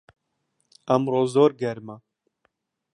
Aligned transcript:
ئەمڕۆ 0.87 1.21
زۆر 1.33 1.51
گەرمە 1.61 1.95